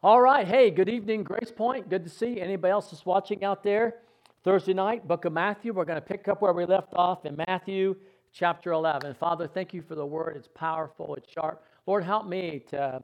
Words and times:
All 0.00 0.20
right. 0.20 0.46
Hey, 0.46 0.70
good 0.70 0.88
evening, 0.88 1.24
Grace 1.24 1.50
Point. 1.50 1.90
Good 1.90 2.04
to 2.04 2.08
see 2.08 2.40
anybody 2.40 2.70
else 2.70 2.92
that's 2.92 3.04
watching 3.04 3.42
out 3.42 3.64
there. 3.64 3.96
Thursday 4.44 4.72
night, 4.72 5.08
book 5.08 5.24
of 5.24 5.32
Matthew. 5.32 5.72
We're 5.72 5.84
going 5.84 6.00
to 6.00 6.06
pick 6.06 6.28
up 6.28 6.40
where 6.40 6.52
we 6.52 6.66
left 6.66 6.94
off 6.94 7.26
in 7.26 7.34
Matthew 7.48 7.96
chapter 8.32 8.70
11. 8.70 9.14
Father, 9.14 9.48
thank 9.48 9.74
you 9.74 9.82
for 9.82 9.96
the 9.96 10.06
word. 10.06 10.36
It's 10.36 10.46
powerful, 10.54 11.16
it's 11.16 11.28
sharp. 11.32 11.64
Lord, 11.84 12.04
help 12.04 12.28
me 12.28 12.62
to 12.68 13.02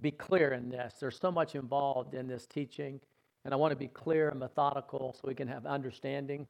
be 0.00 0.12
clear 0.12 0.52
in 0.52 0.68
this. 0.68 0.94
There's 1.00 1.18
so 1.18 1.32
much 1.32 1.56
involved 1.56 2.14
in 2.14 2.28
this 2.28 2.46
teaching, 2.46 3.00
and 3.44 3.52
I 3.52 3.56
want 3.56 3.72
to 3.72 3.76
be 3.76 3.88
clear 3.88 4.28
and 4.28 4.38
methodical 4.38 5.16
so 5.20 5.26
we 5.26 5.34
can 5.34 5.48
have 5.48 5.66
understanding. 5.66 6.46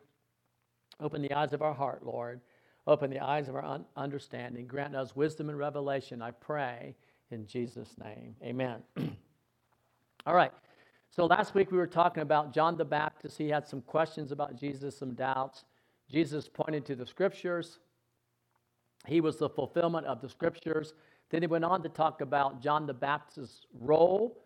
Open 1.00 1.22
the 1.22 1.32
eyes 1.32 1.54
of 1.54 1.62
our 1.62 1.72
heart, 1.72 2.04
Lord. 2.04 2.42
Open 2.86 3.08
the 3.08 3.20
eyes 3.20 3.48
of 3.48 3.54
our 3.54 3.64
un- 3.64 3.86
understanding. 3.96 4.66
Grant 4.66 4.94
us 4.94 5.16
wisdom 5.16 5.48
and 5.48 5.56
revelation, 5.56 6.20
I 6.20 6.32
pray, 6.32 6.96
in 7.30 7.46
Jesus' 7.46 7.96
name. 8.04 8.36
Amen. 8.42 8.82
All 10.26 10.34
right. 10.34 10.52
So 11.10 11.26
last 11.26 11.54
week 11.54 11.70
we 11.70 11.76
were 11.76 11.86
talking 11.86 12.22
about 12.22 12.54
John 12.54 12.78
the 12.78 12.84
Baptist. 12.84 13.36
He 13.36 13.50
had 13.50 13.68
some 13.68 13.82
questions 13.82 14.32
about 14.32 14.58
Jesus, 14.58 14.96
some 14.96 15.12
doubts. 15.12 15.64
Jesus 16.10 16.48
pointed 16.48 16.86
to 16.86 16.96
the 16.96 17.04
scriptures. 17.04 17.78
He 19.06 19.20
was 19.20 19.36
the 19.36 19.50
fulfillment 19.50 20.06
of 20.06 20.22
the 20.22 20.28
scriptures. 20.30 20.94
Then 21.28 21.42
he 21.42 21.46
went 21.46 21.64
on 21.64 21.82
to 21.82 21.90
talk 21.90 22.22
about 22.22 22.62
John 22.62 22.86
the 22.86 22.94
Baptist's 22.94 23.66
role 23.78 24.40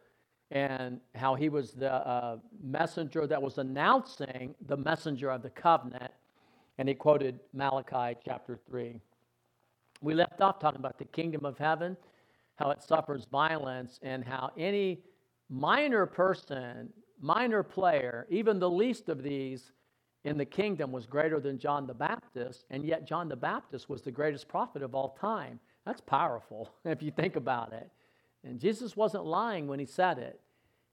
and 0.50 1.00
how 1.14 1.36
he 1.36 1.48
was 1.48 1.72
the 1.72 1.92
uh, 1.92 2.38
messenger 2.60 3.28
that 3.28 3.40
was 3.40 3.58
announcing 3.58 4.56
the 4.66 4.76
messenger 4.76 5.30
of 5.30 5.42
the 5.42 5.50
covenant. 5.50 6.10
And 6.78 6.88
he 6.88 6.94
quoted 6.96 7.38
Malachi 7.52 8.18
chapter 8.24 8.58
3. 8.68 9.00
We 10.00 10.14
left 10.14 10.40
off 10.40 10.58
talking 10.58 10.80
about 10.80 10.98
the 10.98 11.04
kingdom 11.04 11.44
of 11.44 11.56
heaven, 11.56 11.96
how 12.56 12.70
it 12.70 12.82
suffers 12.82 13.26
violence, 13.30 14.00
and 14.02 14.24
how 14.24 14.50
any 14.56 15.02
minor 15.48 16.06
person, 16.06 16.90
minor 17.20 17.62
player, 17.62 18.26
even 18.30 18.58
the 18.58 18.70
least 18.70 19.08
of 19.08 19.22
these 19.22 19.72
in 20.24 20.36
the 20.36 20.44
kingdom 20.44 20.92
was 20.92 21.06
greater 21.06 21.40
than 21.40 21.58
John 21.58 21.86
the 21.86 21.94
Baptist, 21.94 22.64
and 22.70 22.84
yet 22.84 23.06
John 23.06 23.28
the 23.28 23.36
Baptist 23.36 23.88
was 23.88 24.02
the 24.02 24.10
greatest 24.10 24.48
prophet 24.48 24.82
of 24.82 24.94
all 24.94 25.16
time. 25.20 25.58
That's 25.86 26.00
powerful 26.00 26.70
if 26.84 27.02
you 27.02 27.10
think 27.10 27.36
about 27.36 27.72
it. 27.72 27.90
And 28.44 28.60
Jesus 28.60 28.96
wasn't 28.96 29.26
lying 29.26 29.66
when 29.66 29.78
he 29.78 29.86
said 29.86 30.18
it. 30.18 30.40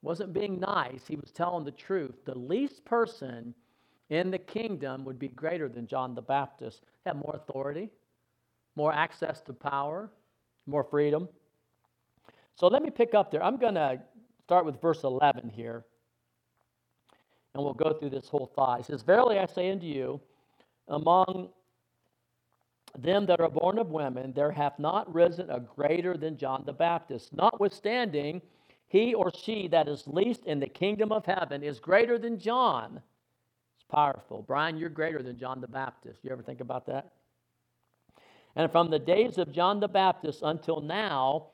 He 0.00 0.06
wasn't 0.06 0.32
being 0.32 0.58
nice. 0.60 1.06
He 1.06 1.16
was 1.16 1.32
telling 1.32 1.64
the 1.64 1.70
truth. 1.70 2.24
The 2.24 2.36
least 2.36 2.84
person 2.84 3.54
in 4.10 4.30
the 4.30 4.38
kingdom 4.38 5.04
would 5.04 5.18
be 5.18 5.28
greater 5.28 5.68
than 5.68 5.86
John 5.86 6.14
the 6.14 6.22
Baptist. 6.22 6.82
Have 7.04 7.16
more 7.16 7.34
authority, 7.36 7.90
more 8.74 8.92
access 8.92 9.40
to 9.42 9.52
power, 9.52 10.10
more 10.66 10.84
freedom. 10.84 11.28
So 12.54 12.68
let 12.68 12.82
me 12.82 12.90
pick 12.90 13.14
up 13.14 13.30
there. 13.30 13.42
I'm 13.42 13.58
going 13.58 13.74
to 13.74 14.00
start 14.46 14.64
with 14.64 14.80
verse 14.80 15.02
11 15.02 15.48
here, 15.48 15.84
and 17.52 17.64
we'll 17.64 17.74
go 17.74 17.92
through 17.92 18.10
this 18.10 18.28
whole 18.28 18.46
thought. 18.54 18.86
Says, 18.86 19.02
Verily 19.02 19.40
I 19.40 19.46
say 19.46 19.72
unto 19.72 19.86
you, 19.86 20.20
among 20.86 21.48
them 22.96 23.26
that 23.26 23.40
are 23.40 23.48
born 23.48 23.76
of 23.80 23.90
women, 23.90 24.32
there 24.36 24.52
hath 24.52 24.78
not 24.78 25.12
risen 25.12 25.50
a 25.50 25.58
greater 25.58 26.16
than 26.16 26.36
John 26.36 26.62
the 26.64 26.72
Baptist. 26.72 27.32
Notwithstanding, 27.32 28.40
he 28.86 29.14
or 29.14 29.32
she 29.34 29.66
that 29.66 29.88
is 29.88 30.06
least 30.06 30.44
in 30.46 30.60
the 30.60 30.68
kingdom 30.68 31.10
of 31.10 31.26
heaven 31.26 31.64
is 31.64 31.80
greater 31.80 32.16
than 32.16 32.38
John. 32.38 33.02
It's 33.76 33.86
powerful. 33.90 34.44
Brian, 34.46 34.76
you're 34.76 34.90
greater 34.90 35.24
than 35.24 35.36
John 35.36 35.60
the 35.60 35.66
Baptist. 35.66 36.20
You 36.22 36.30
ever 36.30 36.42
think 36.44 36.60
about 36.60 36.86
that? 36.86 37.14
And 38.54 38.70
from 38.70 38.90
the 38.90 39.00
days 39.00 39.38
of 39.38 39.50
John 39.50 39.80
the 39.80 39.88
Baptist 39.88 40.42
until 40.44 40.80
now, 40.80 41.48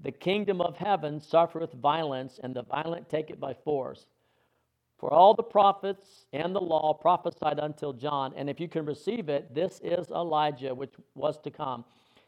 the 0.00 0.12
kingdom 0.12 0.60
of 0.60 0.76
heaven 0.76 1.20
suffereth 1.20 1.72
violence, 1.72 2.38
and 2.42 2.54
the 2.54 2.62
violent 2.62 3.08
take 3.08 3.30
it 3.30 3.40
by 3.40 3.54
force. 3.54 4.06
For 4.98 5.12
all 5.12 5.34
the 5.34 5.42
prophets 5.42 6.26
and 6.32 6.54
the 6.54 6.60
law 6.60 6.92
prophesied 6.92 7.58
until 7.58 7.92
John, 7.92 8.32
and 8.36 8.50
if 8.50 8.58
you 8.60 8.68
can 8.68 8.84
receive 8.84 9.28
it, 9.28 9.54
this 9.54 9.80
is 9.82 10.08
Elijah 10.08 10.74
which 10.74 10.94
was 11.14 11.38
to 11.40 11.50
come. 11.50 11.84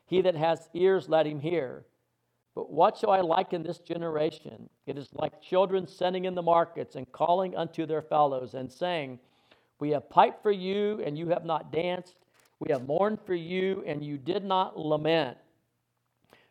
He 0.07 0.21
that 0.23 0.37
has 0.37 0.69
ears, 0.75 1.09
let 1.09 1.27
him 1.27 1.41
hear. 1.41 1.85
But 2.55 2.71
what 2.71 2.97
shall 2.97 3.11
I 3.11 3.21
liken 3.21 3.63
this 3.63 3.79
generation? 3.79 4.69
It 4.87 4.99
is 4.99 5.09
like 5.15 5.41
children 5.41 5.87
sitting 5.87 6.25
in 6.25 6.35
the 6.35 6.43
markets 6.43 6.97
and 6.97 7.11
calling 7.13 7.57
unto 7.57 7.87
their 7.87 8.03
fellows 8.03 8.55
and 8.55 8.71
saying, 8.71 9.21
We 9.79 9.91
have 9.91 10.11
piped 10.11 10.43
for 10.43 10.51
you, 10.51 11.01
and 11.05 11.17
you 11.17 11.29
have 11.29 11.45
not 11.45 11.73
danced. 11.73 12.17
We 12.59 12.71
have 12.73 12.87
mourned 12.87 13.21
for 13.25 13.35
you, 13.35 13.83
and 13.87 14.05
you 14.05 14.19
did 14.19 14.45
not 14.45 14.79
lament. 14.79 15.39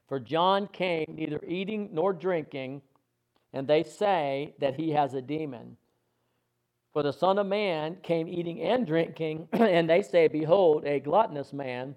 For 0.09 0.19
John 0.19 0.67
came 0.67 1.13
neither 1.15 1.39
eating 1.47 1.91
nor 1.93 2.13
drinking, 2.13 2.81
and 3.53 3.67
they 3.67 3.83
say 3.83 4.55
that 4.59 4.75
he 4.75 4.89
has 4.91 5.13
a 5.13 5.21
demon. 5.21 5.77
For 6.91 7.03
the 7.03 7.13
Son 7.13 7.37
of 7.37 7.45
Man 7.45 7.97
came 8.01 8.27
eating 8.27 8.59
and 8.61 8.87
drinking, 8.87 9.47
and 9.53 9.87
they 9.87 10.01
say, 10.01 10.27
Behold, 10.27 10.83
a 10.85 10.99
gluttonous 10.99 11.53
man 11.53 11.95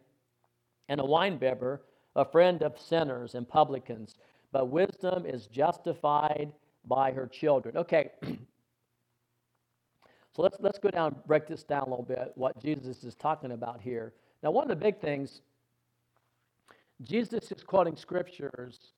and 0.90 1.00
a 1.00 1.04
winebibber, 1.04 1.80
a 2.14 2.24
friend 2.26 2.62
of 2.62 2.78
sinners 2.78 3.34
and 3.34 3.48
publicans. 3.48 4.16
But 4.52 4.68
wisdom 4.68 5.24
is 5.24 5.46
justified 5.46 6.52
by 6.84 7.12
her 7.12 7.26
children. 7.26 7.78
Okay. 7.78 8.10
so 10.36 10.42
let's 10.42 10.58
let's 10.60 10.78
go 10.78 10.90
down 10.90 11.16
break 11.26 11.46
this 11.46 11.62
down 11.62 11.84
a 11.84 11.88
little 11.88 12.04
bit, 12.04 12.32
what 12.34 12.60
Jesus 12.60 13.04
is 13.04 13.14
talking 13.14 13.52
about 13.52 13.80
here. 13.80 14.12
Now, 14.42 14.50
one 14.50 14.64
of 14.64 14.68
the 14.68 14.84
big 14.84 15.00
things 15.00 15.40
Jesus 17.02 17.50
is 17.52 17.62
quoting 17.62 17.96
scriptures 17.96 18.92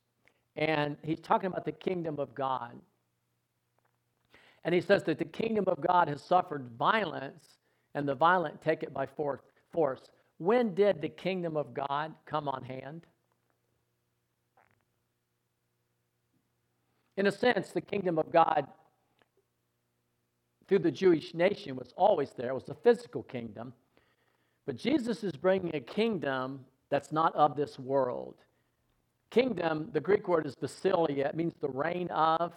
and 0.57 0.97
he's 1.03 1.21
talking 1.21 1.47
about 1.47 1.65
the 1.65 1.73
kingdom 1.73 2.19
of 2.19 2.35
God. 2.35 2.79
And 4.65 4.75
he 4.75 4.81
says 4.81 5.03
that 5.05 5.19
the 5.19 5.25
kingdom 5.25 5.65
of 5.67 5.81
God 5.81 6.09
has 6.09 6.23
suffered 6.23 6.71
violence, 6.79 7.59
and 7.95 8.09
the 8.09 8.15
violent 8.15 8.63
take 8.63 8.83
it 8.83 8.95
by 8.95 9.07
force. 9.07 10.01
When 10.39 10.75
did 10.75 11.03
the 11.03 11.09
kingdom 11.09 11.57
of 11.57 11.75
God 11.75 12.15
come 12.25 12.49
on 12.49 12.65
hand? 12.65 13.07
In 17.17 17.27
a 17.27 17.33
sense, 17.33 17.71
the 17.71 17.81
kingdom 17.81 18.19
of 18.19 18.33
God 18.33 18.67
through 20.67 20.81
the 20.81 20.91
Jewish 20.91 21.35
nation 21.35 21.77
was 21.77 21.93
always 21.97 22.31
there. 22.37 22.51
It 22.51 22.55
was 22.55 22.69
a 22.69 22.75
physical 22.75 23.23
kingdom. 23.23 23.73
But 24.67 24.77
Jesus 24.77 25.23
is 25.23 25.33
bringing 25.33 25.75
a 25.75 25.81
kingdom 25.81 26.65
that's 26.95 27.11
not 27.11 27.35
of 27.35 27.57
this 27.57 27.77
world. 27.77 28.37
Kingdom, 29.31 29.89
the 29.93 29.99
Greek 29.99 30.29
word 30.29 30.47
is 30.47 30.55
basileia, 30.55 31.27
it 31.27 31.35
means 31.35 31.55
the 31.61 31.69
reign 31.69 32.09
of. 32.11 32.53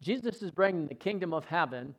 Jesus 0.00 0.40
is 0.40 0.50
bringing 0.50 0.86
the 0.86 0.94
kingdom 0.94 1.34
of 1.34 1.44
heaven 1.44 1.94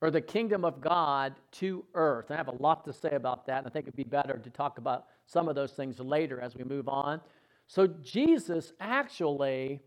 or 0.00 0.10
the 0.10 0.22
kingdom 0.22 0.64
of 0.64 0.80
God 0.80 1.34
to 1.52 1.84
earth. 1.92 2.30
I 2.30 2.36
have 2.36 2.48
a 2.48 2.62
lot 2.62 2.82
to 2.86 2.94
say 2.94 3.10
about 3.10 3.46
that, 3.46 3.58
and 3.58 3.66
I 3.66 3.70
think 3.70 3.84
it'd 3.84 3.94
be 3.94 4.04
better 4.04 4.38
to 4.38 4.48
talk 4.48 4.78
about 4.78 5.04
some 5.26 5.46
of 5.46 5.54
those 5.54 5.72
things 5.72 6.00
later 6.00 6.40
as 6.40 6.56
we 6.56 6.64
move 6.64 6.88
on. 6.88 7.20
So, 7.66 7.86
Jesus 7.86 8.72
actually 8.80 9.82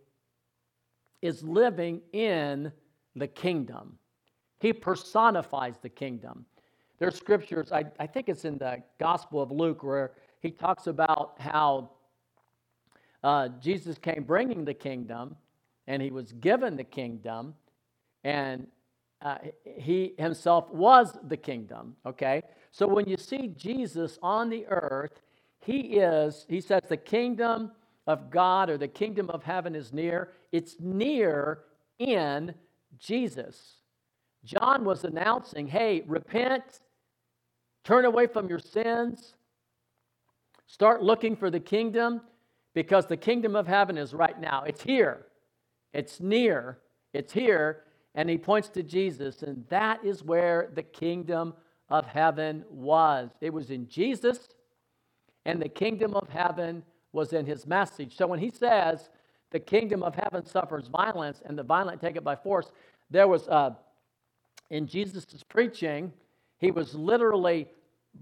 is 1.24 1.42
living 1.42 2.02
in 2.14 2.72
the 3.16 3.28
kingdom, 3.28 3.98
he 4.60 4.74
personifies 4.74 5.80
the 5.82 5.90
kingdom. 5.90 6.46
There's 7.00 7.16
scriptures, 7.16 7.72
I, 7.72 7.86
I 8.00 8.06
think 8.06 8.30
it's 8.30 8.46
in 8.46 8.60
the 8.60 8.84
Gospel 9.00 9.42
of 9.42 9.50
Luke, 9.52 9.82
where 9.84 10.12
he 10.42 10.52
talks 10.52 10.88
about 10.88 11.36
how 11.40 11.90
uh, 13.24 13.50
Jesus 13.62 13.98
came 13.98 14.24
bringing 14.24 14.66
the 14.66 14.74
kingdom 14.74 15.36
and 15.88 16.02
he 16.02 16.12
was 16.12 16.32
given 16.34 16.76
the 16.78 16.84
kingdom 16.84 17.56
and 18.24 18.68
uh, 19.22 19.38
he 19.64 20.14
himself 20.18 20.70
was 20.72 21.18
the 21.28 21.38
kingdom 21.38 21.96
okay? 22.06 22.44
So 22.72 22.88
when 22.88 23.08
you 23.08 23.18
see 23.18 23.48
jesus 23.58 24.20
on 24.22 24.50
the 24.50 24.66
earth 24.68 25.22
he 25.62 25.98
is 25.98 26.46
he 26.48 26.62
says 26.62 26.84
the 26.88 26.98
kingdom 26.98 27.72
of 28.06 28.30
god 28.30 28.70
or 28.70 28.78
the 28.78 28.88
kingdom 28.88 29.30
of 29.30 29.44
heaven 29.44 29.76
is 29.76 29.92
near. 29.92 30.32
It's 30.52 30.76
near 30.80 31.60
in 32.00 32.54
jesus. 33.00 33.78
John 34.46 34.86
was 34.86 35.04
announcing 35.04 35.68
hey 35.68 36.04
repent 36.08 36.82
turn 37.84 38.06
away 38.06 38.28
from 38.28 38.48
your 38.48 38.60
sins 38.60 39.34
Start 40.68 41.02
looking 41.02 41.36
for 41.36 41.50
the 41.50 41.60
kingdom 41.60 42.22
because 42.74 43.08
the 43.08 43.18
kingdom 43.18 43.56
of 43.56 43.66
heaven 43.66 43.98
is 43.98 44.14
right 44.14 44.40
now. 44.40 44.64
It's 44.64 44.84
here, 44.84 45.26
it's 45.94 46.20
near, 46.20 46.78
it's 47.14 47.34
here. 47.34 47.84
And 48.16 48.30
he 48.30 48.38
points 48.38 48.70
to 48.70 48.84
Jesus, 48.84 49.44
and 49.44 49.64
that 49.70 50.04
is 50.04 50.24
where 50.24 50.72
the 50.74 50.84
kingdom 50.84 51.54
of 51.90 52.06
heaven 52.06 52.66
was. 52.70 53.30
It 53.42 53.54
was 53.54 53.70
in 53.70 53.88
Jesus, 53.88 54.50
and 55.46 55.62
the 55.62 55.70
kingdom 55.70 56.16
of 56.16 56.28
heaven 56.28 56.84
was 57.14 57.34
in 57.34 57.46
his 57.46 57.68
message. 57.68 58.18
So 58.18 58.26
when 58.26 58.40
he 58.40 58.50
says, 58.50 59.10
the 59.52 59.60
kingdom 59.60 60.04
of 60.04 60.16
heaven 60.16 60.46
suffers 60.46 60.88
violence, 60.88 61.42
and 61.46 61.58
the 61.58 61.64
violent 61.64 62.02
take 62.02 62.16
it 62.16 62.24
by 62.24 62.36
force, 62.36 62.72
there 63.10 63.28
was, 63.28 63.48
uh, 63.48 63.76
in 64.72 64.88
Jesus' 64.88 65.44
preaching, 65.48 66.12
he 66.58 66.72
was 66.72 66.96
literally 66.96 67.68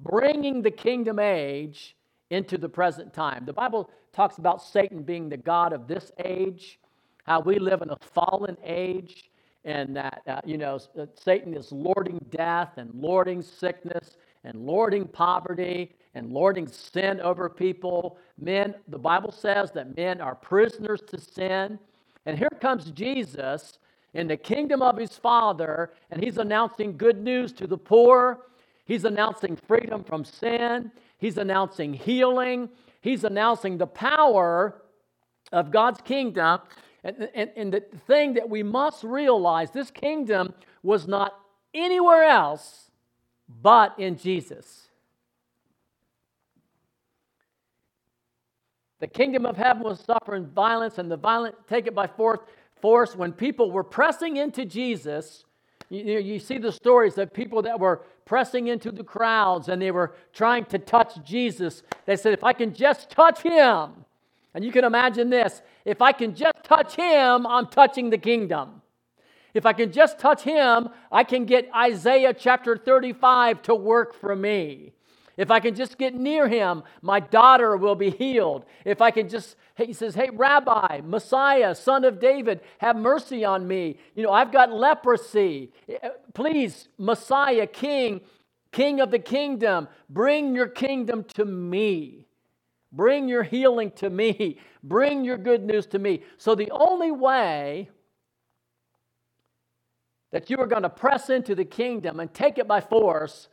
bringing 0.04 0.62
the 0.62 0.72
kingdom 0.72 1.20
age 1.20 1.96
into 2.30 2.58
the 2.58 2.70
present 2.70 3.14
time. 3.14 3.46
The 3.46 3.54
Bible 3.54 3.90
talks 4.14 4.38
about 4.38 4.62
Satan 4.62 5.04
being 5.04 5.30
the 5.30 5.38
God 5.38 5.74
of 5.74 5.88
this 5.88 6.12
age. 6.24 6.80
how 7.24 7.40
we 7.40 7.58
live 7.58 7.82
in 7.82 7.90
a 7.90 7.98
fallen 8.14 8.56
age 8.64 9.32
and 9.64 9.96
that, 9.96 10.22
uh, 10.28 10.42
you 10.46 10.58
know, 10.60 10.78
Satan 11.16 11.56
is 11.56 11.72
lording 11.72 12.24
death 12.30 12.78
and 12.78 12.94
lording 12.94 13.42
sickness 13.42 14.18
and 14.44 14.56
lording 14.64 15.08
poverty 15.08 15.96
and 16.14 16.32
lording 16.32 16.68
sin 16.68 17.20
over 17.20 17.50
people. 17.50 18.20
Men, 18.40 18.76
the 18.90 19.00
Bible 19.00 19.32
says 19.32 19.72
that 19.72 19.98
men 19.98 20.22
are 20.22 20.36
prisoners 20.36 21.02
to 21.08 21.20
sin. 21.20 21.80
And 22.28 22.38
here 22.38 22.56
comes 22.62 22.92
Jesus 22.92 23.80
in 24.14 24.28
the 24.28 24.38
kingdom 24.38 24.84
of 24.84 24.98
his 24.98 25.18
Father, 25.18 25.92
and 26.12 26.24
he's 26.24 26.38
announcing 26.38 26.96
good 26.96 27.22
news 27.22 27.52
to 27.54 27.66
the 27.68 27.78
poor. 27.78 28.46
He's 28.86 29.04
announcing 29.04 29.58
freedom 29.68 30.04
from 30.04 30.24
sin. 30.24 30.92
He's 31.18 31.38
announcing 31.38 31.94
healing. 31.94 32.70
He's 33.02 33.24
announcing 33.24 33.78
the 33.78 33.88
power 33.88 34.82
of 35.52 35.72
God's 35.72 36.02
kingdom. 36.02 36.60
And, 37.04 37.30
and, 37.34 37.52
and 37.56 37.74
the 37.74 37.84
thing 38.08 38.34
that 38.34 38.50
we 38.50 38.64
must 38.64 39.04
realize 39.04 39.72
this 39.72 39.92
kingdom 39.92 40.54
was 40.82 41.08
not 41.08 41.34
anywhere 41.74 42.24
else 42.24 42.90
but 43.62 43.98
in 44.00 44.18
Jesus. 44.18 44.90
The 49.00 49.08
kingdom 49.08 49.46
of 49.46 49.58
heaven 49.58 49.84
was 49.84 50.00
suffering 50.00 50.48
violence, 50.48 50.98
and 50.98 51.12
the 51.12 51.18
violent 51.18 51.56
take 51.68 51.86
it 51.86 51.94
by 51.94 52.08
force. 52.08 52.40
When 53.16 53.34
people 53.34 53.72
were 53.72 53.84
pressing 53.84 54.38
into 54.38 54.64
Jesus. 54.64 55.44
You, 55.90 56.20
you 56.20 56.40
see 56.40 56.60
the 56.60 56.72
stories 56.72 57.18
of 57.18 57.34
people 57.34 57.64
that 57.64 57.80
were 57.80 58.06
pressing 58.26 58.68
into 58.68 58.92
the 58.92 59.04
crowds 59.04 59.70
and 59.70 59.82
they 59.82 59.92
were 59.92 60.16
trying 60.34 60.66
to 60.66 60.80
touch 60.80 61.24
Jesus. 61.24 61.84
They 62.06 62.16
said, 62.16 62.34
If 62.34 62.44
I 62.44 62.54
can 62.54 62.74
just 62.74 63.10
touch 63.10 63.42
him, 63.42 64.06
and 64.54 64.64
you 64.64 64.72
can 64.72 64.84
imagine 64.84 65.30
this 65.30 65.62
if 65.86 66.02
I 66.02 66.12
can 66.12 66.34
just 66.34 66.64
touch 66.64 66.96
him, 66.96 67.46
I'm 67.46 67.68
touching 67.68 68.10
the 68.10 68.18
kingdom. 68.18 68.82
If 69.54 69.66
I 69.66 69.74
can 69.74 69.92
just 69.92 70.20
touch 70.20 70.42
him, 70.42 70.90
I 71.12 71.24
can 71.24 71.46
get 71.46 71.70
Isaiah 71.74 72.34
chapter 72.34 72.76
35 72.76 73.62
to 73.64 73.76
work 73.76 74.14
for 74.14 74.36
me. 74.36 74.92
If 75.38 75.52
I 75.52 75.60
can 75.60 75.76
just 75.76 75.98
get 75.98 76.16
near 76.16 76.48
him, 76.48 76.84
my 77.02 77.20
daughter 77.20 77.78
will 77.78 77.96
be 77.96 78.10
healed. 78.10 78.66
If 78.84 79.02
I 79.02 79.12
can 79.12 79.30
just, 79.30 79.56
he 79.78 79.94
says, 79.94 80.16
Hey, 80.16 80.30
Rabbi, 80.32 81.02
Messiah, 81.04 81.76
son 81.76 82.06
of 82.06 82.20
David, 82.20 82.62
have 82.78 82.96
mercy 82.96 83.44
on 83.44 83.68
me. 83.68 83.98
You 84.16 84.24
know, 84.24 84.32
I've 84.32 84.52
got 84.52 84.72
leprosy. 84.72 85.74
Please, 86.34 86.88
Messiah, 86.98 87.68
King, 87.68 88.22
King 88.72 89.02
of 89.02 89.12
the 89.12 89.20
kingdom, 89.20 89.88
bring 90.10 90.56
your 90.56 90.68
kingdom 90.68 91.26
to 91.36 91.46
me. 91.46 92.26
Bring 92.92 93.28
your 93.28 93.44
healing 93.44 93.92
to 93.98 94.10
me. 94.10 94.60
Bring 94.84 95.26
your 95.26 95.38
good 95.38 95.64
news 95.64 95.86
to 95.88 96.00
me. 96.00 96.24
So 96.38 96.56
the 96.56 96.72
only 96.72 97.12
way 97.12 97.90
that 100.32 100.50
you 100.50 100.58
are 100.58 100.68
going 100.68 100.84
to 100.84 100.90
press 100.90 101.30
into 101.30 101.56
the 101.56 101.66
kingdom 101.66 102.20
and 102.20 102.34
take 102.34 102.58
it 102.58 102.68
by 102.68 102.80
force 102.82 103.50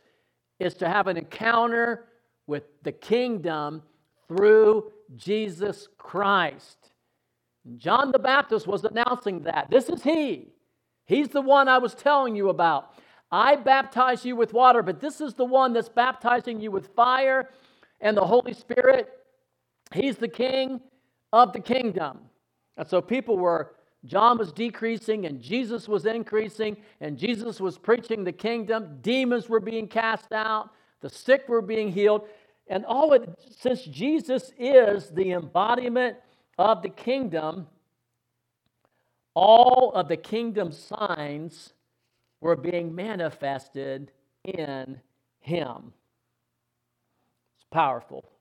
is 0.59 0.73
to 0.75 0.87
have 0.87 1.07
an 1.07 1.17
encounter 1.17 2.05
with 2.47 2.63
the 2.83 2.91
kingdom 2.91 3.81
through 4.35 4.91
Jesus 5.15 5.87
Christ. 5.97 6.91
John 7.77 8.11
the 8.11 8.19
Baptist 8.19 8.67
was 8.67 8.83
announcing 8.83 9.41
that. 9.41 9.67
This 9.69 9.89
is 9.89 10.03
He. 10.03 10.53
He's 11.05 11.29
the 11.29 11.41
one 11.41 11.67
I 11.67 11.77
was 11.77 11.93
telling 11.93 12.35
you 12.35 12.49
about. 12.49 12.93
I 13.31 13.55
baptize 13.55 14.25
you 14.25 14.35
with 14.35 14.53
water, 14.53 14.83
but 14.83 14.99
this 14.99 15.21
is 15.21 15.33
the 15.33 15.45
one 15.45 15.73
that's 15.73 15.89
baptizing 15.89 16.61
you 16.61 16.71
with 16.71 16.87
fire 16.95 17.49
and 17.99 18.15
the 18.15 18.25
Holy 18.25 18.53
Spirit. 18.53 19.09
He's 19.93 20.17
the 20.17 20.27
King 20.27 20.81
of 21.31 21.53
the 21.53 21.59
kingdom. 21.59 22.19
And 22.77 22.87
so 22.87 23.01
people 23.01 23.37
were 23.37 23.75
John 24.05 24.37
was 24.37 24.51
decreasing 24.51 25.25
and 25.25 25.41
Jesus 25.41 25.87
was 25.87 26.05
increasing, 26.05 26.75
and 26.99 27.17
Jesus 27.17 27.61
was 27.61 27.77
preaching 27.77 28.23
the 28.23 28.33
kingdom. 28.33 28.97
Demons 29.01 29.47
were 29.47 29.61
being 29.61 29.87
cast 29.87 30.33
out, 30.33 30.71
the 31.01 31.09
sick 31.09 31.47
were 31.47 31.61
being 31.61 31.91
healed. 31.91 32.27
And 32.67 32.85
all 32.85 33.13
it, 33.13 33.29
since 33.59 33.83
Jesus 33.83 34.51
is 34.57 35.09
the 35.09 35.31
embodiment 35.31 36.17
of 36.57 36.81
the 36.81 36.89
kingdom, 36.89 37.67
all 39.33 39.91
of 39.93 40.07
the 40.07 40.17
kingdom 40.17 40.71
signs 40.71 41.73
were 42.39 42.55
being 42.55 42.93
manifested 42.93 44.11
in 44.43 44.99
him. 45.39 45.93
It's 47.55 47.65
powerful. 47.71 48.33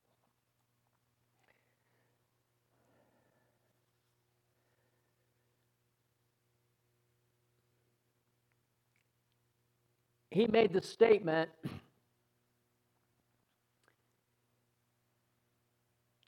he 10.33 10.47
made 10.47 10.73
the 10.73 10.81
statement 10.81 11.51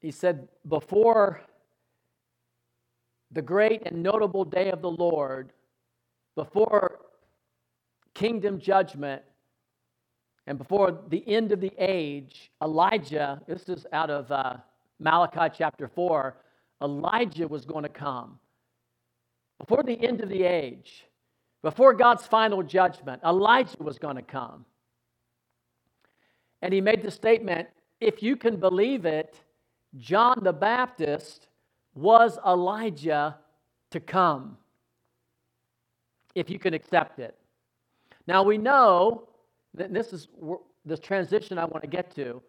he 0.04 0.10
said, 0.10 0.48
Before 0.68 1.40
the 3.30 3.40
great 3.40 3.82
and 3.86 4.02
notable 4.02 4.44
day 4.44 4.70
of 4.70 4.82
the 4.82 4.90
Lord, 4.90 5.50
before 6.36 7.00
kingdom 8.12 8.60
judgment, 8.60 9.22
and 10.46 10.58
before 10.58 10.98
the 11.08 11.26
end 11.26 11.52
of 11.52 11.60
the 11.62 11.72
age, 11.78 12.50
Elijah, 12.62 13.40
this 13.48 13.70
is 13.70 13.86
out 13.94 14.10
of 14.10 14.30
uh, 14.30 14.56
Malachi 15.00 15.54
chapter 15.56 15.88
4, 15.88 16.36
Elijah 16.82 17.48
was 17.48 17.64
going 17.64 17.84
to 17.84 17.88
come. 17.88 18.38
Before 19.58 19.82
the 19.82 19.98
end 20.06 20.20
of 20.20 20.28
the 20.28 20.42
age, 20.42 21.06
before 21.62 21.94
God's 21.94 22.26
final 22.26 22.62
judgment, 22.62 23.22
Elijah 23.24 23.78
was 23.78 23.98
going 23.98 24.16
to 24.16 24.22
come. 24.22 24.66
And 26.60 26.74
he 26.74 26.82
made 26.82 27.02
the 27.02 27.10
statement 27.10 27.68
if 28.00 28.22
you 28.22 28.36
can 28.36 28.56
believe 28.56 29.06
it, 29.06 29.40
John 29.98 30.40
the 30.42 30.52
Baptist 30.52 31.48
was 31.94 32.38
Elijah 32.46 33.36
to 33.90 34.00
come. 34.00 34.56
If 36.34 36.50
you 36.50 36.58
can 36.58 36.74
accept 36.74 37.20
it. 37.20 37.36
Now 38.26 38.42
we 38.42 38.58
know 38.58 39.28
that 39.74 39.92
this 39.92 40.12
is 40.12 40.28
the 40.84 40.96
transition 40.96 41.58
I 41.58 41.64
want 41.64 41.82
to 41.82 41.88
get 41.88 42.14
to. 42.16 42.42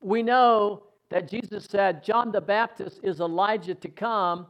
We 0.00 0.22
know 0.22 0.84
that 1.10 1.28
Jesus 1.28 1.64
said 1.64 2.04
John 2.04 2.30
the 2.30 2.40
Baptist 2.40 3.00
is 3.02 3.20
Elijah 3.20 3.74
to 3.74 3.88
come, 3.88 4.46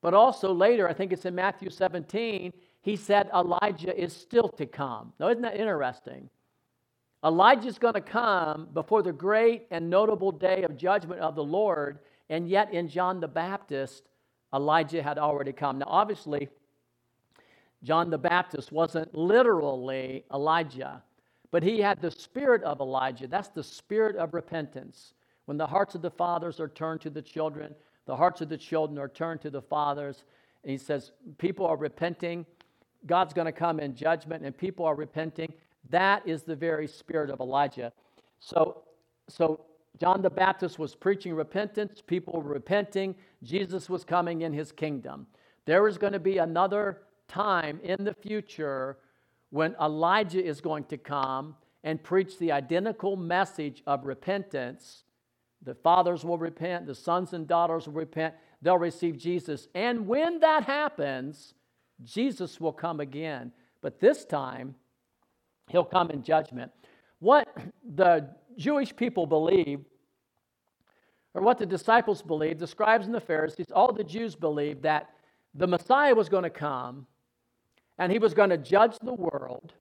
but 0.00 0.14
also 0.14 0.52
later, 0.52 0.88
I 0.88 0.92
think 0.92 1.12
it's 1.12 1.24
in 1.24 1.34
Matthew 1.34 1.70
17, 1.70 2.52
he 2.82 2.96
said 2.96 3.30
Elijah 3.34 3.96
is 3.96 4.12
still 4.12 4.48
to 4.50 4.66
come. 4.66 5.12
Now, 5.18 5.28
isn't 5.28 5.42
that 5.42 5.56
interesting? 5.56 6.28
Elijah 7.24 7.68
is 7.68 7.78
going 7.78 7.94
to 7.94 8.00
come 8.00 8.68
before 8.72 9.02
the 9.02 9.12
great 9.12 9.66
and 9.70 9.88
notable 9.88 10.32
day 10.32 10.62
of 10.64 10.76
judgment 10.76 11.20
of 11.20 11.34
the 11.34 11.44
Lord, 11.44 12.00
and 12.28 12.48
yet 12.48 12.72
in 12.72 12.88
John 12.88 13.20
the 13.20 13.28
Baptist, 13.28 14.08
Elijah 14.54 15.02
had 15.02 15.18
already 15.18 15.52
come. 15.52 15.78
Now, 15.78 15.86
obviously, 15.88 16.48
John 17.84 18.10
the 18.10 18.18
Baptist 18.18 18.72
wasn't 18.72 19.14
literally 19.14 20.24
Elijah, 20.32 21.02
but 21.50 21.62
he 21.62 21.80
had 21.80 22.00
the 22.00 22.10
spirit 22.10 22.62
of 22.62 22.80
Elijah. 22.80 23.26
That's 23.26 23.48
the 23.48 23.62
spirit 23.62 24.16
of 24.16 24.34
repentance. 24.34 25.14
When 25.46 25.56
the 25.56 25.66
hearts 25.66 25.94
of 25.94 26.02
the 26.02 26.10
fathers 26.10 26.60
are 26.60 26.68
turned 26.68 27.00
to 27.02 27.10
the 27.10 27.22
children, 27.22 27.74
the 28.06 28.16
hearts 28.16 28.40
of 28.40 28.48
the 28.48 28.58
children 28.58 28.98
are 28.98 29.08
turned 29.08 29.40
to 29.42 29.50
the 29.50 29.62
fathers. 29.62 30.24
And 30.62 30.70
he 30.70 30.78
says, 30.78 31.12
People 31.38 31.66
are 31.66 31.76
repenting 31.76 32.46
God's 33.06 33.34
going 33.34 33.46
to 33.46 33.52
come 33.52 33.80
in 33.80 33.94
judgment 33.94 34.44
and 34.44 34.56
people 34.56 34.84
are 34.84 34.94
repenting. 34.94 35.52
That 35.92 36.26
is 36.26 36.42
the 36.42 36.56
very 36.56 36.88
spirit 36.88 37.28
of 37.28 37.40
Elijah. 37.40 37.92
So, 38.40 38.82
so 39.28 39.60
John 40.00 40.22
the 40.22 40.30
Baptist 40.30 40.78
was 40.78 40.94
preaching 40.94 41.34
repentance, 41.34 42.02
people 42.04 42.40
were 42.40 42.54
repenting, 42.54 43.14
Jesus 43.42 43.90
was 43.90 44.02
coming 44.02 44.40
in 44.40 44.54
his 44.54 44.72
kingdom. 44.72 45.26
There 45.66 45.86
is 45.86 45.98
going 45.98 46.14
to 46.14 46.18
be 46.18 46.38
another 46.38 47.02
time 47.28 47.78
in 47.84 48.04
the 48.04 48.14
future 48.14 48.98
when 49.50 49.76
Elijah 49.80 50.42
is 50.42 50.62
going 50.62 50.84
to 50.84 50.96
come 50.96 51.56
and 51.84 52.02
preach 52.02 52.38
the 52.38 52.52
identical 52.52 53.14
message 53.14 53.82
of 53.86 54.06
repentance. 54.06 55.04
The 55.62 55.74
fathers 55.74 56.24
will 56.24 56.38
repent, 56.38 56.86
the 56.86 56.94
sons 56.94 57.34
and 57.34 57.46
daughters 57.46 57.86
will 57.86 57.94
repent, 57.94 58.34
they'll 58.62 58.78
receive 58.78 59.18
Jesus. 59.18 59.68
And 59.74 60.06
when 60.06 60.40
that 60.40 60.64
happens, 60.64 61.52
Jesus 62.02 62.58
will 62.58 62.72
come 62.72 62.98
again, 62.98 63.52
but 63.82 64.00
this 64.00 64.24
time 64.24 64.74
he'll 65.72 65.84
come 65.84 66.10
in 66.10 66.22
judgment. 66.22 66.70
What 67.18 67.48
the 67.96 68.28
Jewish 68.56 68.94
people 68.94 69.26
believed, 69.26 69.86
or 71.34 71.42
what 71.42 71.58
the 71.58 71.66
disciples 71.66 72.22
believed, 72.22 72.60
the 72.60 72.66
scribes 72.66 73.06
and 73.06 73.14
the 73.14 73.20
Pharisees, 73.20 73.72
all 73.74 73.92
the 73.92 74.04
Jews 74.04 74.36
believed 74.36 74.82
that 74.82 75.08
the 75.54 75.66
Messiah 75.66 76.14
was 76.14 76.28
going 76.28 76.44
to 76.44 76.50
come 76.50 77.06
and 77.98 78.12
he 78.12 78.18
was 78.18 78.34
going 78.34 78.50
to 78.50 78.58
judge 78.58 78.98
the 78.98 79.14
world. 79.14 79.72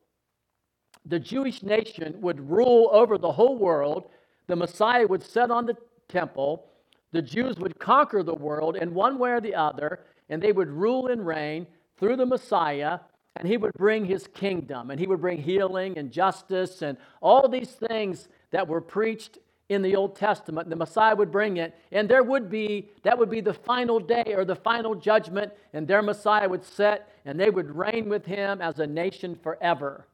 The 1.05 1.19
Jewish 1.19 1.61
nation 1.61 2.19
would 2.21 2.39
rule 2.49 2.89
over 2.93 3.17
the 3.17 3.31
whole 3.31 3.57
world. 3.57 4.09
The 4.47 4.55
Messiah 4.55 5.07
would 5.07 5.23
sit 5.23 5.51
on 5.51 5.65
the 5.65 5.75
temple. 6.07 6.67
the 7.11 7.21
Jews 7.21 7.57
would 7.57 7.77
conquer 7.79 8.23
the 8.23 8.33
world 8.33 8.77
in 8.77 8.93
one 8.93 9.19
way 9.19 9.31
or 9.31 9.41
the 9.41 9.55
other, 9.55 9.99
and 10.29 10.41
they 10.41 10.51
would 10.53 10.69
rule 10.69 11.07
and 11.07 11.25
reign 11.25 11.67
through 11.97 12.15
the 12.15 12.25
Messiah, 12.25 12.99
and 13.35 13.47
he 13.47 13.57
would 13.57 13.73
bring 13.73 14.05
his 14.05 14.27
kingdom, 14.27 14.91
and 14.91 14.99
he 14.99 15.07
would 15.07 15.21
bring 15.21 15.41
healing 15.41 15.97
and 15.97 16.11
justice 16.11 16.81
and 16.81 16.97
all 17.21 17.47
these 17.47 17.71
things 17.71 18.27
that 18.51 18.67
were 18.67 18.81
preached 18.81 19.37
in 19.69 19.81
the 19.81 19.95
Old 19.95 20.17
Testament. 20.17 20.69
The 20.69 20.75
Messiah 20.75 21.15
would 21.15 21.31
bring 21.31 21.57
it, 21.57 21.73
and 21.93 22.09
there 22.09 22.23
would 22.23 22.49
be 22.49 22.89
that 23.03 23.17
would 23.17 23.29
be 23.29 23.39
the 23.39 23.53
final 23.53 23.99
day 23.99 24.33
or 24.35 24.43
the 24.43 24.55
final 24.55 24.95
judgment, 24.95 25.53
and 25.71 25.87
their 25.87 26.01
Messiah 26.01 26.49
would 26.49 26.65
set, 26.65 27.09
and 27.25 27.39
they 27.39 27.49
would 27.49 27.73
reign 27.73 28.09
with 28.09 28.25
him 28.25 28.61
as 28.61 28.79
a 28.79 28.87
nation 28.87 29.35
forever. 29.41 30.07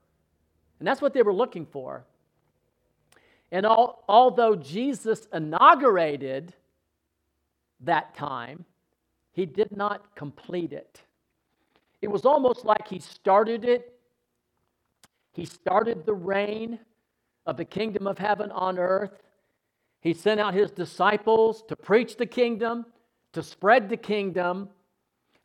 And 0.79 0.87
that's 0.87 1.01
what 1.01 1.13
they 1.13 1.23
were 1.23 1.33
looking 1.33 1.65
for. 1.65 2.05
And 3.51 3.65
all, 3.65 4.03
although 4.07 4.55
Jesus 4.55 5.27
inaugurated 5.33 6.53
that 7.79 8.13
time, 8.13 8.65
he 9.31 9.45
did 9.45 9.75
not 9.75 10.15
complete 10.15 10.73
it. 10.73 11.01
It 12.01 12.09
was 12.09 12.25
almost 12.25 12.65
like 12.65 12.87
he 12.87 12.99
started 12.99 13.65
it. 13.65 13.93
He 15.33 15.45
started 15.45 16.05
the 16.05 16.13
reign 16.13 16.79
of 17.45 17.57
the 17.57 17.65
kingdom 17.65 18.07
of 18.07 18.17
heaven 18.17 18.51
on 18.51 18.77
earth. 18.77 19.21
He 20.01 20.13
sent 20.13 20.39
out 20.39 20.53
his 20.53 20.71
disciples 20.71 21.63
to 21.67 21.75
preach 21.75 22.17
the 22.17 22.25
kingdom, 22.25 22.85
to 23.33 23.41
spread 23.41 23.89
the 23.89 23.97
kingdom. 23.97 24.69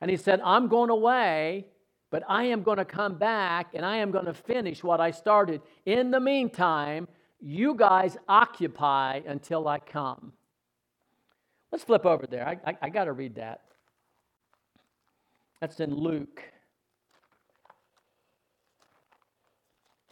And 0.01 0.11
he 0.11 0.17
said, 0.17 0.41
I'm 0.45 0.69
going 0.69 0.91
away, 0.91 1.67
but 2.11 2.23
I 2.29 2.45
am 2.45 2.63
going 2.63 2.79
to 2.79 2.85
come 2.85 3.17
back 3.17 3.69
and 3.75 3.85
I 3.85 3.97
am 3.97 4.11
going 4.11 4.27
to 4.27 4.35
finish 4.35 4.85
what 4.85 5.01
I 5.01 5.11
started. 5.11 5.63
In 5.87 6.11
the 6.11 6.21
meantime, 6.21 7.09
you 7.41 7.75
guys 7.75 8.17
occupy 8.29 9.21
until 9.27 9.67
I 9.69 9.79
come. 9.79 10.33
Let's 11.71 11.85
flip 11.85 12.05
over 12.05 12.27
there. 12.27 12.47
I, 12.47 12.71
I, 12.71 12.77
I 12.83 12.89
got 12.91 13.05
to 13.05 13.13
read 13.13 13.37
that. 13.37 13.63
That's 15.63 15.79
in 15.79 15.95
Luke. 15.95 16.43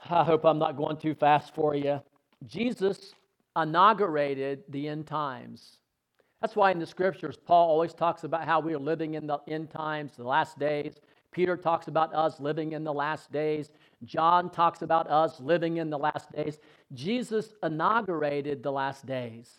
I 0.09 0.23
hope 0.23 0.45
I'm 0.45 0.61
not 0.61 0.77
going 0.77 0.97
too 0.97 1.13
fast 1.13 1.57
for 1.57 1.75
you. 1.75 2.01
Jesus 2.47 3.15
inaugurated 3.61 4.63
the 4.69 4.87
end 4.87 5.09
times. 5.09 5.79
That's 6.41 6.55
why 6.55 6.71
in 6.71 6.79
the 6.79 6.87
scriptures, 6.87 7.37
Paul 7.37 7.69
always 7.69 7.93
talks 7.93 8.23
about 8.23 8.45
how 8.45 8.61
we 8.61 8.75
are 8.75 8.79
living 8.79 9.15
in 9.15 9.27
the 9.27 9.39
end 9.49 9.73
times, 9.73 10.13
the 10.17 10.23
last 10.23 10.57
days. 10.57 10.95
Peter 11.33 11.57
talks 11.57 11.89
about 11.89 12.15
us 12.15 12.39
living 12.39 12.71
in 12.71 12.85
the 12.85 12.95
last 12.95 13.33
days. 13.33 13.71
John 14.05 14.51
talks 14.51 14.83
about 14.83 15.11
us 15.11 15.41
living 15.41 15.79
in 15.79 15.91
the 15.91 15.99
last 15.99 16.31
days. 16.31 16.61
Jesus 16.95 17.55
inaugurated 17.65 18.63
the 18.63 18.71
last 18.71 19.05
days. 19.05 19.51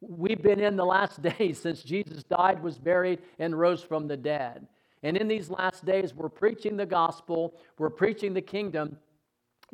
We've 0.00 0.42
been 0.42 0.60
in 0.60 0.76
the 0.76 0.86
last 0.86 1.20
days 1.38 1.60
since 1.60 1.82
Jesus 1.82 2.24
died, 2.24 2.62
was 2.62 2.78
buried, 2.78 3.18
and 3.38 3.58
rose 3.60 3.82
from 3.82 4.08
the 4.08 4.16
dead. 4.16 4.66
And 5.04 5.18
in 5.18 5.28
these 5.28 5.50
last 5.50 5.84
days, 5.84 6.14
we're 6.14 6.30
preaching 6.30 6.78
the 6.78 6.86
gospel, 6.86 7.54
we're 7.78 7.90
preaching 7.90 8.32
the 8.32 8.40
kingdom. 8.40 8.96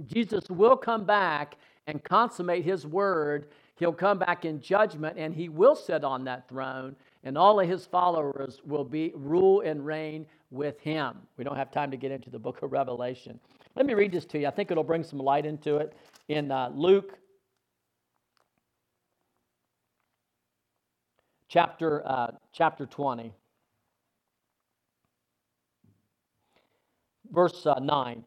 Jesus 0.07 0.51
will 0.51 0.77
come 0.77 1.05
back 1.05 1.57
and 1.87 2.03
consummate 2.03 2.65
his 2.65 2.85
word. 2.85 3.47
He'll 3.77 3.93
come 3.93 4.19
back 4.19 4.45
in 4.45 4.61
judgment 4.61 5.17
and 5.17 5.33
he 5.33 5.49
will 5.49 5.77
sit 5.77 6.03
on 6.05 6.25
that 6.25 6.49
throne, 6.49 6.97
and 7.23 7.39
all 7.39 7.61
of 7.61 7.69
his 7.69 7.87
followers 7.87 8.61
will 8.65 8.85
be 8.85 9.13
rule 9.15 9.61
and 9.61 9.87
reign 9.87 10.27
with 10.51 10.81
him. 10.81 11.17
We 11.37 11.45
don't 11.45 11.57
have 11.57 11.71
time 11.71 11.93
to 11.93 11.97
get 11.97 12.11
into 12.11 12.29
the 12.29 12.39
book 12.39 12.63
of 12.63 12.73
Revelation. 12.73 13.39
Let 13.77 13.87
me 13.87 13.95
read 13.95 14.11
this 14.11 14.25
to 14.27 14.39
you. 14.41 14.49
I 14.49 14.51
think 14.51 14.73
it'll 14.73 14.83
bring 14.83 15.05
some 15.05 15.21
light 15.21 15.47
into 15.47 15.77
it. 15.77 15.95
In 16.29 16.51
uh, 16.51 16.71
Luke 16.75 17.19
chapter, 21.49 22.07
uh, 22.07 22.33
chapter 22.53 22.85
20, 22.85 23.33
verse 27.33 27.67
uh, 27.67 27.79
9. 27.79 28.25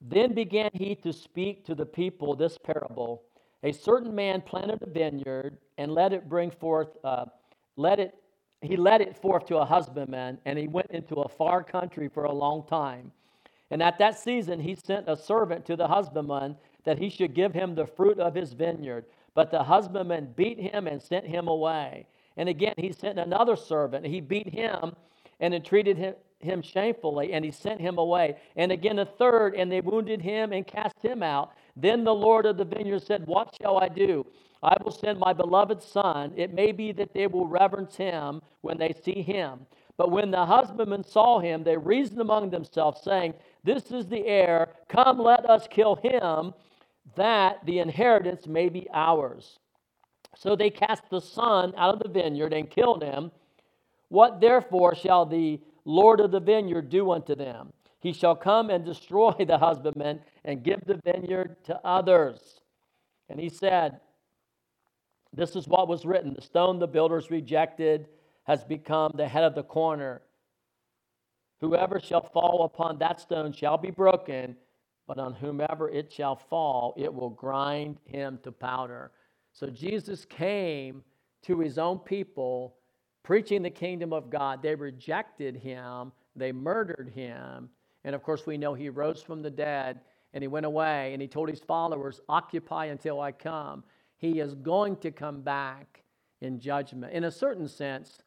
Then 0.00 0.34
began 0.34 0.70
he 0.74 0.94
to 0.96 1.12
speak 1.12 1.64
to 1.66 1.74
the 1.74 1.86
people 1.86 2.34
this 2.34 2.58
parable. 2.58 3.22
A 3.62 3.72
certain 3.72 4.14
man 4.14 4.42
planted 4.42 4.82
a 4.82 4.90
vineyard 4.90 5.58
and 5.78 5.92
let 5.92 6.12
it 6.12 6.28
bring 6.28 6.50
forth, 6.50 6.88
uh, 7.02 7.24
let 7.76 7.98
it, 7.98 8.14
he 8.60 8.76
led 8.76 9.00
it 9.00 9.16
forth 9.16 9.46
to 9.46 9.58
a 9.58 9.64
husbandman, 9.64 10.38
and 10.44 10.58
he 10.58 10.68
went 10.68 10.90
into 10.90 11.16
a 11.16 11.28
far 11.28 11.62
country 11.62 12.08
for 12.08 12.24
a 12.24 12.32
long 12.32 12.66
time. 12.66 13.10
And 13.70 13.82
at 13.82 13.98
that 13.98 14.18
season 14.18 14.60
he 14.60 14.74
sent 14.74 15.08
a 15.08 15.16
servant 15.16 15.64
to 15.66 15.76
the 15.76 15.88
husbandman 15.88 16.56
that 16.84 16.98
he 16.98 17.08
should 17.08 17.34
give 17.34 17.52
him 17.52 17.74
the 17.74 17.86
fruit 17.86 18.18
of 18.18 18.34
his 18.34 18.52
vineyard. 18.52 19.06
But 19.34 19.50
the 19.50 19.62
husbandman 19.62 20.32
beat 20.36 20.58
him 20.58 20.86
and 20.86 21.02
sent 21.02 21.26
him 21.26 21.48
away. 21.48 22.06
And 22.36 22.48
again 22.48 22.74
he 22.76 22.92
sent 22.92 23.18
another 23.18 23.56
servant. 23.56 24.04
and 24.04 24.14
He 24.14 24.20
beat 24.20 24.48
him 24.48 24.94
and 25.40 25.54
entreated 25.54 25.96
him, 25.98 26.14
him 26.40 26.62
shamefully, 26.62 27.32
and 27.32 27.44
he 27.44 27.50
sent 27.50 27.80
him 27.80 27.98
away. 27.98 28.36
And 28.56 28.72
again 28.72 28.98
a 28.98 29.06
third, 29.06 29.54
and 29.54 29.70
they 29.70 29.80
wounded 29.80 30.20
him 30.20 30.52
and 30.52 30.66
cast 30.66 30.96
him 31.02 31.22
out. 31.22 31.52
Then 31.76 32.04
the 32.04 32.14
Lord 32.14 32.46
of 32.46 32.56
the 32.56 32.64
vineyard 32.64 33.02
said, 33.02 33.26
What 33.26 33.54
shall 33.60 33.78
I 33.78 33.88
do? 33.88 34.26
I 34.62 34.76
will 34.82 34.92
send 34.92 35.18
my 35.18 35.32
beloved 35.32 35.82
son. 35.82 36.32
It 36.36 36.52
may 36.52 36.72
be 36.72 36.92
that 36.92 37.12
they 37.12 37.26
will 37.26 37.46
reverence 37.46 37.96
him 37.96 38.40
when 38.62 38.78
they 38.78 38.94
see 39.04 39.22
him. 39.22 39.66
But 39.96 40.10
when 40.10 40.30
the 40.30 40.44
husbandmen 40.44 41.04
saw 41.04 41.38
him, 41.38 41.62
they 41.62 41.76
reasoned 41.76 42.20
among 42.20 42.50
themselves, 42.50 43.00
saying, 43.02 43.34
This 43.64 43.90
is 43.90 44.06
the 44.06 44.26
heir. 44.26 44.70
Come, 44.88 45.18
let 45.18 45.48
us 45.48 45.66
kill 45.68 45.96
him, 45.96 46.52
that 47.16 47.64
the 47.64 47.78
inheritance 47.78 48.46
may 48.46 48.68
be 48.68 48.88
ours. 48.92 49.58
So 50.36 50.54
they 50.54 50.68
cast 50.68 51.08
the 51.10 51.20
son 51.20 51.72
out 51.78 51.94
of 51.94 52.00
the 52.00 52.08
vineyard 52.08 52.52
and 52.52 52.70
killed 52.70 53.02
him. 53.02 53.30
What 54.08 54.40
therefore 54.40 54.94
shall 54.94 55.24
the 55.24 55.60
Lord 55.86 56.20
of 56.20 56.32
the 56.32 56.40
vineyard 56.40 56.90
do 56.90 57.12
unto 57.12 57.34
them? 57.34 57.72
He 58.00 58.12
shall 58.12 58.36
come 58.36 58.70
and 58.70 58.84
destroy 58.84 59.32
the 59.46 59.56
husbandmen 59.58 60.20
and 60.44 60.62
give 60.62 60.80
the 60.84 61.00
vineyard 61.04 61.56
to 61.64 61.80
others. 61.86 62.60
And 63.28 63.40
he 63.40 63.48
said, 63.48 64.00
This 65.32 65.56
is 65.56 65.66
what 65.66 65.88
was 65.88 66.04
written 66.04 66.34
the 66.34 66.42
stone 66.42 66.78
the 66.78 66.86
builders 66.86 67.30
rejected 67.30 68.08
has 68.44 68.64
become 68.64 69.12
the 69.14 69.26
head 69.26 69.44
of 69.44 69.54
the 69.54 69.62
corner. 69.62 70.22
Whoever 71.60 71.98
shall 72.00 72.22
fall 72.22 72.64
upon 72.64 72.98
that 72.98 73.20
stone 73.20 73.52
shall 73.52 73.78
be 73.78 73.90
broken, 73.90 74.56
but 75.06 75.18
on 75.18 75.34
whomever 75.34 75.88
it 75.88 76.12
shall 76.12 76.36
fall, 76.36 76.94
it 76.96 77.12
will 77.12 77.30
grind 77.30 77.98
him 78.04 78.38
to 78.42 78.52
powder. 78.52 79.12
So 79.52 79.68
Jesus 79.68 80.24
came 80.24 81.02
to 81.42 81.60
his 81.60 81.78
own 81.78 82.00
people 82.00 82.76
preaching 83.26 83.60
the 83.60 83.70
kingdom 83.70 84.12
of 84.12 84.30
God. 84.30 84.62
They 84.62 84.76
rejected 84.76 85.56
him, 85.56 86.12
they 86.36 86.52
murdered 86.52 87.10
him. 87.12 87.68
And 88.04 88.14
of 88.14 88.22
course, 88.22 88.46
we 88.46 88.56
know 88.56 88.72
he 88.72 88.88
rose 88.88 89.20
from 89.20 89.42
the 89.42 89.50
dead 89.50 89.98
and 90.32 90.44
he 90.44 90.48
went 90.48 90.64
away 90.64 91.12
and 91.12 91.20
he 91.20 91.26
told 91.26 91.48
his 91.48 91.58
followers, 91.58 92.20
Occupy 92.28 92.86
until 92.86 93.20
I 93.20 93.32
come. 93.32 93.82
He 94.16 94.38
is 94.38 94.54
going 94.54 94.96
to 94.98 95.10
come 95.10 95.42
back 95.42 96.04
in 96.40 96.60
judgment. 96.60 97.12
In 97.12 97.24
a 97.24 97.30
certain 97.30 97.66
sense, 97.66 98.22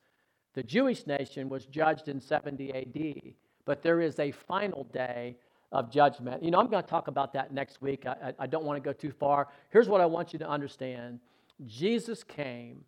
the 0.53 0.63
Jewish 0.63 1.07
nation 1.07 1.47
was 1.47 1.65
judged 1.65 2.09
in 2.09 2.19
70 2.19 2.73
AD, 2.73 3.33
but 3.63 3.81
there 3.81 4.01
is 4.01 4.19
a 4.19 4.31
final 4.31 4.83
day 4.91 5.37
of 5.71 5.89
judgment. 5.89 6.43
You 6.43 6.51
know, 6.51 6.59
I'm 6.59 6.67
going 6.67 6.83
to 6.83 6.89
talk 6.89 7.07
about 7.07 7.31
that 7.33 7.53
next 7.53 7.81
week. 7.81 8.05
I, 8.05 8.33
I 8.37 8.47
don't 8.47 8.65
want 8.65 8.75
to 8.75 8.85
go 8.85 8.91
too 8.91 9.13
far. 9.13 9.47
Here's 9.69 9.87
what 9.87 10.01
I 10.01 10.05
want 10.05 10.33
you 10.33 10.39
to 10.39 10.49
understand 10.49 11.21
Jesus 11.65 12.21
came, 12.21 12.83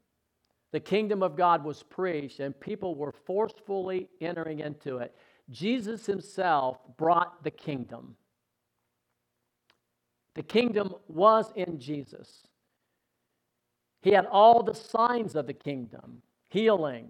the 0.72 0.80
kingdom 0.80 1.22
of 1.22 1.36
God 1.36 1.64
was 1.64 1.84
preached, 1.84 2.40
and 2.40 2.58
people 2.60 2.96
were 2.96 3.12
forcefully 3.12 4.08
entering 4.22 4.60
into 4.60 4.98
it. 4.98 5.16
Jesus 5.50 6.06
himself 6.06 6.78
brought 6.98 7.44
the 7.44 7.52
kingdom. 7.52 8.16
The 10.36 10.44
kingdom 10.44 10.96
was 11.08 11.52
in 11.56 11.78
Jesus. 11.78 12.48
He 14.02 14.12
had 14.12 14.26
all 14.26 14.64
the 14.64 14.74
signs 14.74 15.36
of 15.36 15.48
the 15.48 15.54
kingdom 15.54 16.22
healing, 16.48 17.10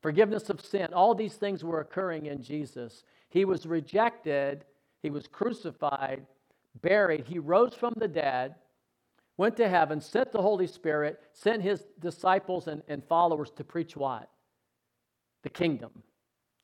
forgiveness 0.00 0.48
of 0.48 0.62
sin. 0.62 0.88
All 0.94 1.14
these 1.14 1.34
things 1.34 1.62
were 1.62 1.80
occurring 1.80 2.26
in 2.26 2.42
Jesus. 2.42 3.04
He 3.28 3.44
was 3.44 3.66
rejected, 3.66 4.64
he 5.02 5.10
was 5.10 5.26
crucified, 5.26 6.24
buried, 6.80 7.26
he 7.26 7.38
rose 7.38 7.74
from 7.74 7.92
the 7.98 8.08
dead, 8.08 8.54
went 9.38 9.56
to 9.56 9.68
heaven, 9.68 10.00
sent 10.00 10.32
the 10.32 10.42
Holy 10.42 10.66
Spirit, 10.66 11.20
sent 11.32 11.62
his 11.62 11.86
disciples 12.00 12.66
and, 12.68 12.82
and 12.88 13.02
followers 13.02 13.50
to 13.52 13.64
preach 13.64 13.96
what? 13.96 14.28
The 15.42 15.48
kingdom. 15.48 16.02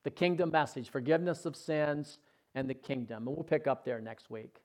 The 0.03 0.11
kingdom 0.11 0.51
message, 0.51 0.91
forgiveness 0.91 1.47
of 1.47 1.55
sins, 1.55 2.19
and 2.53 2.69
the 2.69 2.75
kingdom. 2.75 3.27
And 3.27 3.35
we'll 3.35 3.43
pick 3.43 3.65
up 3.65 3.83
there 3.83 3.99
next 3.99 4.29
week. 4.29 4.57